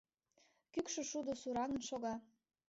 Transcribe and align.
Кӱкшӧ 0.73 1.01
шудо 1.11 1.33
сураҥын 1.41 1.81
шога. 1.89 2.15